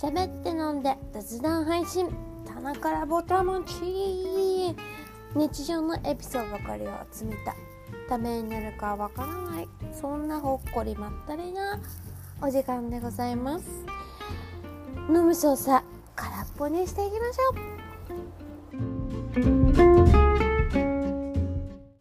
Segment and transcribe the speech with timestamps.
[0.00, 2.08] 喋って飲んで雑談配信。
[2.46, 4.74] 棚からぼたもち
[5.34, 7.56] 日常のエピソードばかりを集めた。
[8.08, 9.68] ためになるかわからない。
[9.92, 11.80] そんなほっこりまったりな。
[12.40, 13.64] お時間でございます。
[15.08, 15.84] 飲む操作
[16.14, 19.87] 空っぽにしていきましょう。